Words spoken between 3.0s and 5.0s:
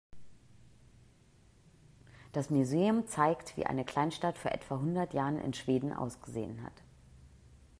zeigt wie eine Kleinstadt vor etwa